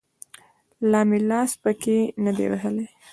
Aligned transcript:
لا 0.91 1.01
مې 1.09 1.19
لاس 1.29 1.51
پکښې 1.61 1.99
نه 2.23 2.31
دى 2.37 2.45
وهلى. 2.51 2.85